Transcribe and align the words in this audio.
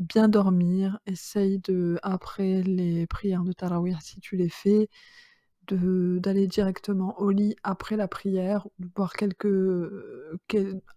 bien 0.00 0.28
dormir, 0.28 0.98
essaye 1.06 1.58
de 1.60 1.98
après 2.02 2.62
les 2.62 3.06
prières 3.06 3.44
de 3.44 3.52
tarawih 3.52 3.96
si 4.00 4.18
tu 4.20 4.36
les 4.36 4.48
fais, 4.48 4.88
d'aller 5.72 6.48
directement 6.48 7.16
au 7.20 7.30
lit 7.30 7.54
après 7.62 7.96
la 7.96 8.08
prière, 8.08 8.66
de 8.80 8.88
boire 8.88 9.12
quelques, 9.12 9.46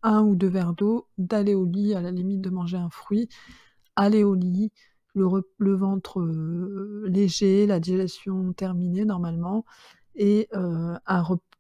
un 0.02 0.24
ou 0.24 0.36
deux 0.36 0.47
verres 0.47 0.74
d'eau, 0.74 1.08
d'aller 1.18 1.54
au 1.54 1.66
lit, 1.66 1.94
à 1.94 2.02
la 2.02 2.12
limite 2.12 2.42
de 2.42 2.50
manger 2.50 2.78
un 2.78 2.89
fruit, 2.89 3.29
aller 3.96 4.24
au 4.24 4.34
lit, 4.34 4.71
le, 5.13 5.76
ventre 5.76 6.22
léger, 7.08 7.67
la 7.67 7.79
digestion 7.79 8.54
terminée 8.54 9.06
normalement, 9.06 9.65
et 10.15 10.47
un, 10.54 10.99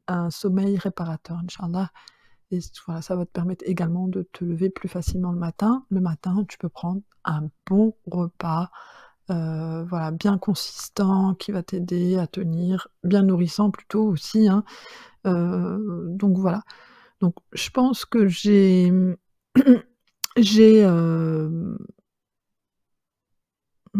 un, 0.07 0.29
sommeil 0.31 0.77
réparateur, 0.77 1.37
Inch'Allah. 1.37 1.91
Et 2.51 2.59
voilà, 2.85 3.01
ça 3.01 3.15
va 3.15 3.25
te 3.25 3.31
permettre 3.31 3.63
également 3.67 4.07
de 4.07 4.23
te 4.33 4.43
lever 4.43 4.69
plus 4.69 4.89
facilement 4.89 5.31
le 5.31 5.39
matin. 5.39 5.85
Le 5.89 6.01
matin, 6.01 6.45
tu 6.47 6.57
peux 6.57 6.69
prendre 6.69 7.01
un 7.25 7.49
bon 7.67 7.95
repas, 8.05 8.69
voilà, 9.27 10.11
bien 10.11 10.37
consistant, 10.37 11.35
qui 11.35 11.51
va 11.51 11.63
t'aider 11.63 12.17
à 12.17 12.27
tenir, 12.27 12.87
bien 13.03 13.23
nourrissant 13.23 13.71
plutôt 13.71 14.03
aussi. 14.03 14.47
Hein. 14.49 14.63
donc 15.25 16.37
voilà. 16.37 16.63
Donc 17.21 17.35
je 17.53 17.69
pense 17.69 18.05
que 18.05 18.27
j'ai 18.27 18.91
j'ai 20.37 20.85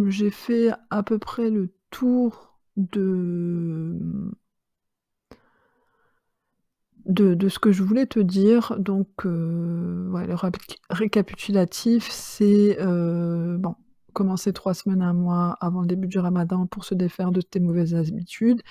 j'ai 0.08 0.32
fait 0.32 0.72
à 0.90 1.04
peu 1.04 1.20
près 1.20 1.50
le 1.50 1.74
tour 1.90 2.58
de 2.78 3.98
de, 7.06 7.50
ce 7.50 7.60
que 7.60 7.72
je 7.72 7.84
voulais 7.84 8.06
te 8.06 8.20
dire. 8.20 8.76
Donc, 8.80 9.26
euh, 9.26 10.26
le 10.26 10.36
récapitulatif, 10.90 12.10
c'est 12.10 12.78
euh, 12.80 13.58
bon, 13.58 13.76
commencer 14.14 14.54
trois 14.54 14.74
semaines, 14.74 15.02
un 15.02 15.14
mois 15.14 15.58
avant 15.60 15.82
le 15.82 15.88
début 15.88 16.08
du 16.08 16.20
ramadan 16.20 16.66
pour 16.68 16.86
se 16.86 16.96
défaire 16.96 17.32
de 17.32 17.42
tes 17.42 17.60
mauvaises 17.60 17.96
habitudes, 17.96 18.62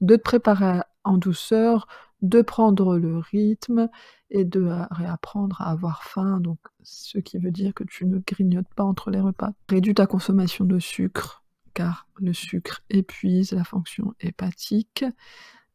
de 0.00 0.16
te 0.16 0.22
préparer 0.22 0.80
en 1.04 1.16
douceur, 1.16 1.86
de 2.22 2.42
prendre 2.42 2.98
le 2.98 3.18
rythme 3.18 3.88
et 4.30 4.44
de 4.44 4.70
réapprendre 4.90 5.60
à 5.62 5.70
avoir 5.70 6.04
faim, 6.04 6.40
donc 6.40 6.58
ce 6.82 7.18
qui 7.18 7.38
veut 7.38 7.50
dire 7.50 7.72
que 7.72 7.84
tu 7.84 8.04
ne 8.04 8.18
grignotes 8.18 8.72
pas 8.74 8.84
entre 8.84 9.10
les 9.10 9.20
repas. 9.20 9.52
Réduis 9.68 9.94
ta 9.94 10.06
consommation 10.06 10.64
de 10.64 10.78
sucre, 10.78 11.44
car 11.74 12.08
le 12.16 12.32
sucre 12.32 12.82
épuise 12.90 13.52
la 13.52 13.64
fonction 13.64 14.14
hépatique. 14.20 15.04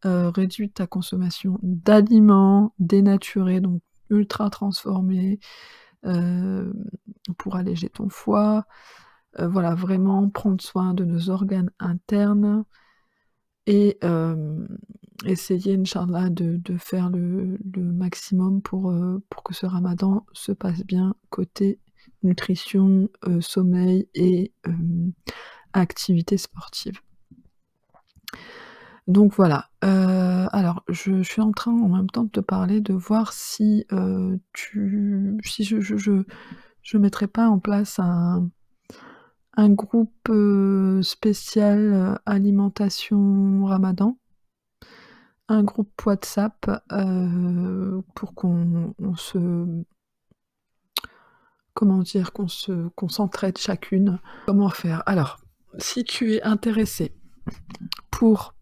Euh, 0.05 0.31
réduis 0.31 0.69
ta 0.69 0.85
consommation 0.85 1.57
d'aliments 1.61 2.73
dénaturés, 2.77 3.61
donc 3.61 3.81
ultra 4.09 4.49
transformés, 4.49 5.39
euh, 6.05 6.73
pour 7.37 7.55
alléger 7.55 7.89
ton 7.89 8.09
foie. 8.09 8.65
Euh, 9.39 9.47
voilà, 9.47 9.75
vraiment 9.75 10.29
prendre 10.29 10.61
soin 10.61 10.93
de 10.93 11.05
nos 11.05 11.29
organes 11.29 11.71
internes 11.79 12.65
et 13.65 13.97
essayer, 15.25 15.75
Inch'Allah, 15.75 16.29
de, 16.29 16.57
de 16.57 16.77
faire 16.77 17.09
le, 17.09 17.57
maximum 17.75 18.61
pour, 18.61 18.93
pour 19.29 19.43
que 19.43 19.53
ce 19.53 19.65
ramadan 19.65 20.25
se 20.33 20.51
passe 20.51 20.83
bien 20.83 21.15
côté 21.29 21.79
nutrition, 22.23 23.07
sommeil 23.39 24.09
et 24.15 24.51
activité 25.71 26.37
sportive. 26.37 26.99
Donc 29.07 29.33
voilà. 29.33 29.69
Euh, 29.83 30.47
alors, 30.51 30.83
je, 30.87 31.21
suis 31.23 31.41
en 31.41 31.51
train 31.51 31.71
en 31.71 31.89
même 31.89 32.09
temps 32.09 32.23
de 32.23 32.29
te 32.29 32.39
parler 32.39 32.79
de 32.79 32.93
voir 32.93 33.33
si 33.33 33.85
euh, 33.91 34.37
tu, 34.53 35.37
si 35.43 35.63
je, 35.63 35.81
je, 35.81 36.97
mettrais 36.97 37.27
pas 37.27 37.49
en 37.49 37.59
place 37.59 37.99
un, 37.99 38.49
un 39.57 39.69
groupe 39.69 40.29
euh, 40.29 41.01
spécial 41.01 42.17
alimentation 42.25 43.65
Ramadan, 43.65 44.17
un 45.49 45.63
groupe 45.63 46.01
WhatsApp 46.05 46.71
pour 48.15 48.33
qu'on 48.35 48.93
se 49.17 49.83
comment 51.73 51.99
dire 51.99 52.31
qu'on 52.31 52.47
se 52.47 52.87
qu'on 52.89 53.09
s'entraide 53.09 53.57
chacune. 53.57 54.19
Comment 54.45 54.69
faire? 54.69 55.03
Alors, 55.07 55.41
si 55.77 56.05
tu 56.05 56.35
es 56.35 56.43
intéressé 56.43 57.13
pour 58.11 58.52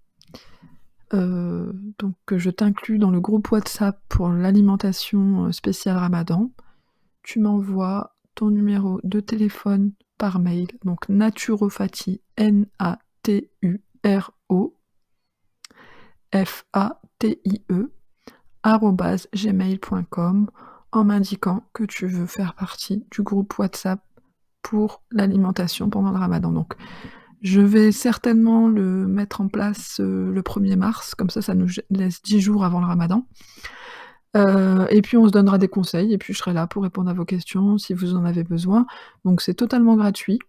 euh, 1.13 1.73
donc 1.99 2.15
je 2.31 2.49
t'inclus 2.49 2.97
dans 2.97 3.11
le 3.11 3.19
groupe 3.19 3.51
WhatsApp 3.51 4.01
pour 4.07 4.29
l'alimentation 4.29 5.45
euh, 5.45 5.51
spéciale 5.51 5.97
Ramadan. 5.97 6.51
Tu 7.23 7.39
m'envoies 7.39 8.15
ton 8.35 8.49
numéro 8.49 8.99
de 9.03 9.19
téléphone 9.19 9.91
par 10.17 10.39
mail, 10.39 10.67
donc 10.85 11.09
naturofati, 11.09 12.21
N-A-T-U-R-O, 12.37 12.67
F-A-T-I-E, 16.33 17.91
gmail.com 19.33 20.49
en 20.93 21.03
m'indiquant 21.03 21.63
que 21.73 21.83
tu 21.83 22.07
veux 22.07 22.25
faire 22.25 22.53
partie 22.53 23.05
du 23.11 23.21
groupe 23.21 23.57
WhatsApp 23.57 24.01
pour 24.61 25.01
l'alimentation 25.11 25.89
pendant 25.89 26.11
le 26.11 26.17
ramadan. 26.17 26.51
Donc 26.51 26.75
je 27.41 27.59
vais 27.59 27.91
certainement 27.91 28.67
le 28.67 29.07
mettre 29.07 29.41
en 29.41 29.47
place 29.47 29.99
euh, 29.99 30.31
le 30.31 30.41
1er 30.41 30.75
mars, 30.75 31.15
comme 31.15 31.29
ça 31.29 31.41
ça 31.41 31.55
nous 31.55 31.67
laisse 31.89 32.21
10 32.21 32.39
jours 32.39 32.63
avant 32.63 32.79
le 32.79 32.85
ramadan. 32.85 33.25
Euh, 34.37 34.87
et 34.89 35.01
puis 35.01 35.17
on 35.17 35.27
se 35.27 35.31
donnera 35.31 35.57
des 35.57 35.67
conseils, 35.67 36.13
et 36.13 36.17
puis 36.17 36.33
je 36.33 36.37
serai 36.39 36.53
là 36.53 36.67
pour 36.67 36.83
répondre 36.83 37.09
à 37.09 37.13
vos 37.13 37.25
questions 37.25 37.77
si 37.77 37.93
vous 37.93 38.15
en 38.15 38.25
avez 38.25 38.43
besoin. 38.43 38.85
Donc 39.25 39.41
c'est 39.41 39.55
totalement 39.55 39.95
gratuit. 39.95 40.39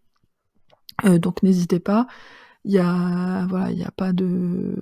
Euh, 1.05 1.19
donc 1.19 1.43
n'hésitez 1.43 1.81
pas. 1.81 2.07
Il 2.65 2.79
voilà, 2.79 3.71
il 3.71 3.77
n'y 3.77 3.85
a 3.85 3.91
pas 3.91 4.13
de. 4.13 4.77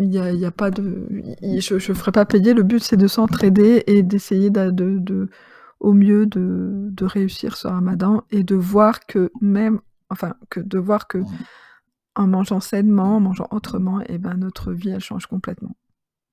Il 0.00 0.08
n'y 0.08 0.46
a, 0.46 0.50
pas 0.50 0.70
de. 0.70 1.06
Je 1.42 1.74
ne 1.74 1.94
ferai 1.94 2.12
pas 2.12 2.24
payer. 2.24 2.54
Le 2.54 2.62
but 2.62 2.82
c'est 2.82 2.96
de 2.96 3.06
s'entraider 3.06 3.84
et 3.86 4.02
d'essayer 4.02 4.48
de, 4.50 4.70
de 4.70 5.28
au 5.82 5.92
mieux 5.92 6.26
de, 6.26 7.04
réussir 7.04 7.56
ce 7.56 7.66
ramadan 7.66 8.22
et 8.30 8.44
de 8.44 8.54
voir 8.54 9.04
que 9.04 9.32
même, 9.40 9.80
enfin, 10.08 10.36
que 10.48 10.60
de 10.60 10.78
voir 10.78 11.08
que 11.08 11.18
en 12.14 12.28
mangeant 12.28 12.60
sainement, 12.60 13.16
en 13.16 13.20
mangeant 13.20 13.48
autrement, 13.50 14.00
et 14.02 14.06
eh 14.10 14.18
ben 14.18 14.34
notre 14.34 14.72
vie 14.72 14.90
elle 14.90 15.00
change 15.00 15.26
complètement. 15.26 15.76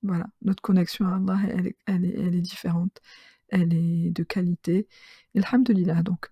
Voilà, 0.04 0.28
notre 0.44 0.62
connexion 0.62 1.08
à 1.08 1.16
Allah, 1.16 1.40
elle, 1.50 1.68
est, 1.68 1.78
elle, 1.88 2.06
est, 2.06 2.16
elle 2.20 2.36
est 2.36 2.42
différente, 2.42 3.02
elle 3.50 3.74
est 3.74 4.12
de 4.12 4.24
qualité. 4.24 4.88
Alhamdulillah, 5.36 6.04
donc 6.04 6.30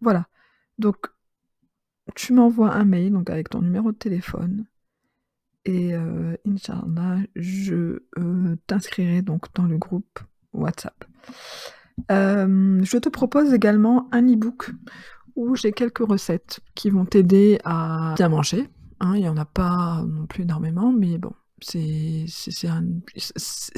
voilà. 0.00 0.28
Donc 0.78 1.08
tu 2.14 2.32
m'envoies 2.32 2.72
un 2.72 2.84
mail 2.84 3.12
donc 3.12 3.30
avec 3.30 3.48
ton 3.48 3.62
numéro 3.62 3.90
de 3.90 3.96
téléphone 3.98 4.64
et 5.64 5.92
euh, 5.94 6.36
Inch'Allah, 6.46 7.18
je 7.34 8.04
euh, 8.18 8.56
t'inscrirai 8.68 9.22
donc 9.22 9.52
dans 9.54 9.66
le 9.66 9.76
groupe 9.76 10.20
WhatsApp. 10.52 11.04
Euh, 12.10 12.80
je 12.82 12.98
te 12.98 13.08
propose 13.08 13.52
également 13.52 14.08
un 14.12 14.26
e-book 14.26 14.70
où 15.36 15.54
j'ai 15.56 15.72
quelques 15.72 16.06
recettes 16.06 16.60
qui 16.74 16.90
vont 16.90 17.04
t'aider 17.04 17.58
à 17.64 18.14
bien 18.16 18.28
manger. 18.28 18.68
Hein. 19.00 19.12
il 19.14 19.22
n'y 19.22 19.28
en 19.28 19.36
a 19.36 19.46
pas 19.46 20.04
non 20.06 20.26
plus 20.26 20.42
énormément, 20.42 20.92
mais 20.92 21.18
bon, 21.18 21.32
c'est 21.60 22.26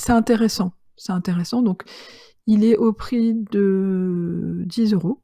intéressant. 0.09 0.73
C'est 0.97 1.13
intéressant. 1.13 1.63
Donc, 1.63 1.85
il 2.47 2.65
est 2.65 2.77
au 2.77 2.93
prix 2.93 3.35
de 3.35 4.63
10 4.67 4.95
euros. 4.95 5.23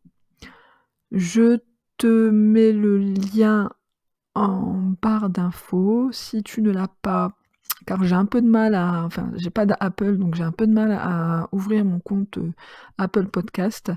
Je 1.10 1.58
te 1.96 2.30
mets 2.30 2.72
le 2.72 2.98
lien 2.98 3.70
en 4.34 4.94
barre 5.02 5.30
d'infos. 5.30 6.10
Si 6.12 6.42
tu 6.42 6.62
ne 6.62 6.70
l'as 6.70 6.90
pas, 7.02 7.37
car 7.88 8.04
j'ai 8.04 8.14
un 8.14 8.26
peu 8.26 8.42
de 8.42 8.46
mal 8.46 8.74
à, 8.74 9.02
enfin, 9.04 9.32
j'ai 9.36 9.48
pas 9.48 9.64
d'Apple, 9.64 10.18
donc 10.18 10.34
j'ai 10.34 10.42
un 10.42 10.52
peu 10.52 10.66
de 10.66 10.72
mal 10.72 10.92
à 10.92 11.48
ouvrir 11.52 11.86
mon 11.86 12.00
compte 12.00 12.36
euh, 12.36 12.52
Apple 12.98 13.28
Podcast. 13.28 13.90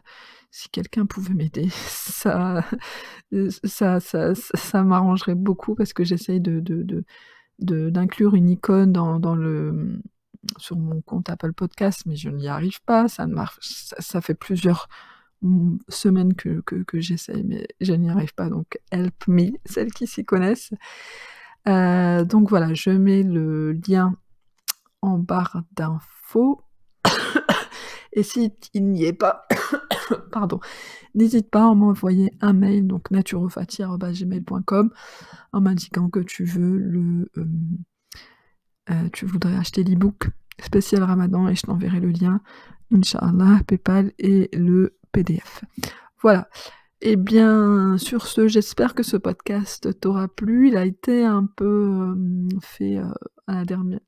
Si 0.50 0.70
quelqu'un 0.70 1.06
pouvait 1.06 1.34
m'aider, 1.34 1.68
ça, 1.72 2.64
m'arrangerait 4.76 5.36
beaucoup 5.36 5.76
parce 5.76 5.92
que 5.92 6.06
j'essaye 6.06 6.40
d'inclure 7.60 8.36
une 8.36 8.50
icône 8.50 8.94
sur 10.58 10.78
mon 10.78 11.02
compte 11.02 11.30
Apple 11.30 11.52
Podcast, 11.52 12.04
mais 12.06 12.16
je 12.16 12.30
n'y 12.30 12.48
arrive 12.48 12.82
pas. 12.84 13.10
Ça 13.10 13.28
ne 13.28 13.34
marche, 13.34 13.58
ça, 13.60 14.22
fait 14.22 14.36
plusieurs 14.36 14.88
semaines 15.90 16.34
que, 16.34 16.62
que, 16.62 16.84
que 16.84 17.02
j'essaye, 17.02 17.44
mais 17.44 17.68
je 17.82 17.92
n'y 17.92 18.10
arrive 18.10 18.34
pas. 18.36 18.48
Donc, 18.48 18.80
help 18.92 19.28
me, 19.28 19.50
celles 19.66 19.92
qui 19.92 20.08
s'y 20.08 20.24
connaissent. 20.24 20.72
Euh, 21.68 22.26
donc 22.26 22.50
voilà, 22.50 22.74
je 22.74 22.90
mets 22.90 23.24
le 23.24 23.74
lien 23.74 24.16
en 25.02 25.18
barre 25.18 25.64
d'infos. 25.74 26.62
Et 28.14 28.24
si 28.24 28.52
il 28.74 28.90
n'y 28.90 29.06
est 29.06 29.14
pas, 29.14 29.48
pardon, 30.32 30.60
n'hésite 31.16 31.50
pas 31.50 31.70
à 31.70 31.74
m'envoyer 31.74 32.32
un 32.42 32.54
mail, 32.54 32.88
donc 32.88 33.10
naturofati.gmail.com, 33.12 34.92
en 35.54 35.62
m'indiquant 35.62 36.10
que 36.10 36.20
tu 36.20 36.44
veux 36.44 36.78
le, 36.78 37.32
euh, 37.38 37.46
euh, 38.90 39.10
tu 39.14 39.26
voudrais 39.26 39.56
acheter 39.56 39.84
l'ebook 39.84 40.30
spécial 40.60 41.04
Ramadan 41.04 41.48
et 41.48 41.56
je 41.56 41.64
t'enverrai 41.64 42.00
le 42.00 42.10
lien, 42.10 42.42
Inch'Allah, 42.94 43.62
PayPal 43.66 44.12
et 44.20 44.50
le 44.54 44.98
PDF. 45.12 45.64
Voilà. 46.22 46.50
Et 47.04 47.16
bien, 47.16 47.98
sur 47.98 48.28
ce, 48.28 48.48
j'espère 48.48 48.94
que 48.94 49.02
ce 49.02 49.18
podcast 49.18 50.00
t'aura 50.00 50.28
plu. 50.28 50.68
Il 50.68 50.78
a 50.78 50.86
été 50.86 51.26
un 51.26 51.48
peu 51.48 52.16
fait 52.62 52.98
à 53.48 53.56
la 53.56 53.66
dernière, 53.66 54.00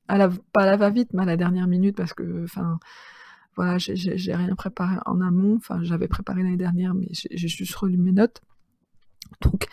pas 0.52 0.62
à 0.62 0.66
la 0.66 0.76
va-vite, 0.76 1.08
mais 1.12 1.22
à 1.22 1.26
la 1.26 1.36
dernière 1.36 1.66
minute 1.66 1.96
parce 1.96 2.14
que, 2.14 2.44
enfin, 2.44 2.78
voilà, 3.56 3.78
j'ai 3.78 4.34
rien 4.34 4.54
préparé 4.54 4.96
en 5.06 5.20
amont. 5.20 5.56
Enfin, 5.56 5.80
j'avais 5.82 6.06
préparé 6.06 6.44
l'année 6.44 6.56
dernière, 6.56 6.94
mais 6.94 7.08
j'ai 7.10 7.48
juste 7.48 7.74
relu 7.74 7.96
mes 7.96 8.12
notes. 8.12 8.40
Donc, 9.40 9.66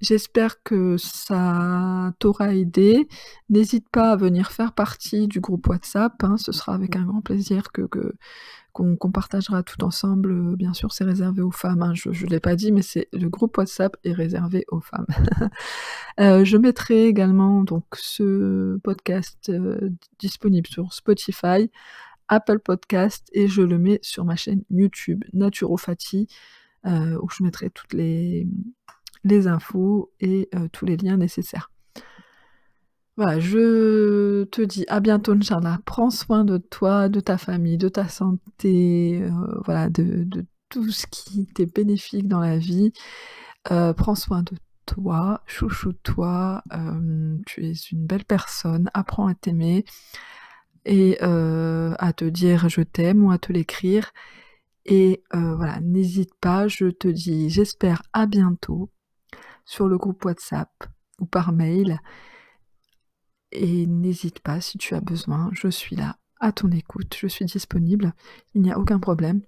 j'espère 0.00 0.60
que 0.64 0.96
ça 0.96 2.12
t'aura 2.18 2.52
aidé. 2.52 3.06
N'hésite 3.48 3.88
pas 3.90 4.10
à 4.10 4.16
venir 4.16 4.50
faire 4.50 4.72
partie 4.72 5.28
du 5.28 5.38
groupe 5.38 5.68
WhatsApp. 5.68 6.14
Hein, 6.24 6.36
ce 6.36 6.50
sera 6.50 6.74
avec 6.74 6.96
un 6.96 7.04
grand 7.04 7.20
plaisir 7.20 7.70
que 7.70 7.88
qu'on 8.84 9.10
partagera 9.10 9.62
tout 9.62 9.82
ensemble. 9.84 10.56
Bien 10.56 10.74
sûr, 10.74 10.92
c'est 10.92 11.04
réservé 11.04 11.42
aux 11.42 11.50
femmes. 11.50 11.82
Hein. 11.82 11.92
je 11.94 12.10
ne 12.10 12.30
l'ai 12.30 12.40
pas 12.40 12.56
dit, 12.56 12.72
mais 12.72 12.82
c'est 12.82 13.08
le 13.12 13.28
groupe 13.28 13.56
WhatsApp 13.56 13.96
est 14.04 14.12
réservé 14.12 14.64
aux 14.68 14.80
femmes. 14.80 15.06
Euh, 16.18 16.46
je 16.46 16.56
mettrai 16.56 17.08
également 17.08 17.62
donc 17.62 17.84
ce 17.92 18.78
podcast 18.78 19.50
euh, 19.50 19.90
disponible 20.18 20.66
sur 20.66 20.94
Spotify, 20.94 21.70
Apple 22.28 22.58
Podcast 22.58 23.28
et 23.34 23.48
je 23.48 23.60
le 23.60 23.76
mets 23.76 23.98
sur 24.00 24.24
ma 24.24 24.34
chaîne 24.34 24.62
YouTube 24.70 25.24
Naturopathie 25.34 26.26
euh, 26.86 27.18
où 27.20 27.28
je 27.28 27.42
mettrai 27.42 27.68
toutes 27.70 27.92
les, 27.94 28.46
infos 29.48 30.12
et 30.20 30.48
euh, 30.54 30.68
tous 30.72 30.86
les 30.86 30.96
liens 30.96 31.16
nécessaires. 31.16 31.70
Voilà, 33.16 33.40
je 33.40 34.44
te 34.44 34.60
dis 34.60 34.84
à 34.88 35.00
bientôt, 35.00 35.32
Inch'Allah. 35.32 35.78
Prends 35.86 36.10
soin 36.10 36.44
de 36.44 36.58
toi, 36.58 37.08
de 37.08 37.20
ta 37.20 37.38
famille, 37.38 37.78
de 37.78 37.88
ta 37.88 38.08
santé, 38.08 39.22
euh, 39.22 39.60
voilà, 39.64 39.88
de, 39.88 40.26
tout 40.68 40.90
ce 40.90 41.06
qui 41.06 41.46
t'est 41.46 41.66
bénéfique 41.72 42.28
dans 42.28 42.40
la 42.40 42.58
vie. 42.58 42.92
prends 43.64 44.14
soin 44.14 44.42
de 44.42 44.52
toi, 44.84 45.42
chouchou-toi, 45.46 46.62
tu 47.46 47.66
es 47.66 47.72
une 47.92 48.06
belle 48.06 48.24
personne, 48.24 48.90
apprends 48.94 49.26
à 49.28 49.34
t'aimer 49.34 49.84
et 50.84 51.18
à 51.20 52.12
te 52.14 52.24
dire 52.24 52.68
je 52.68 52.82
t'aime 52.82 53.24
ou 53.24 53.30
à 53.30 53.38
te 53.38 53.52
l'écrire. 53.52 54.12
Et 54.84 55.22
voilà, 55.32 55.80
n'hésite 55.80 56.34
pas, 56.40 56.68
je 56.68 56.86
te 56.88 57.08
dis 57.08 57.50
j'espère 57.50 58.02
à 58.12 58.26
bientôt 58.26 58.90
sur 59.64 59.88
le 59.88 59.98
groupe 59.98 60.24
WhatsApp 60.24 60.70
ou 61.20 61.26
par 61.26 61.52
mail. 61.52 62.00
Et 63.58 63.86
n'hésite 63.86 64.40
pas 64.40 64.60
si 64.60 64.76
tu 64.76 64.94
as 64.94 65.00
besoin, 65.00 65.48
je 65.52 65.68
suis 65.68 65.96
là 65.96 66.16
à 66.40 66.52
ton 66.52 66.70
écoute, 66.70 67.16
je 67.18 67.26
suis 67.26 67.46
disponible, 67.46 68.12
il 68.54 68.60
n'y 68.60 68.70
a 68.70 68.78
aucun 68.78 68.98
problème. 68.98 69.40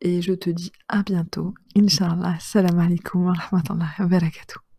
Et 0.00 0.20
je 0.20 0.32
te 0.32 0.50
dis 0.50 0.72
à 0.88 1.04
bientôt. 1.04 1.54
Inch'Allah, 1.76 2.36
salam 2.40 2.80
alaikum 2.80 3.26
wa 3.26 3.34
rahmatullahi 3.34 4.00
wa. 4.00 4.71